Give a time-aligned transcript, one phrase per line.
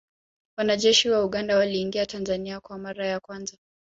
[0.57, 3.57] Wanajeshi wa Uganda waliingia Tanzania kwa mara ya kwanza